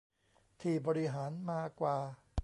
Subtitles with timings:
[0.61, 1.97] ที่บริหารมากว่า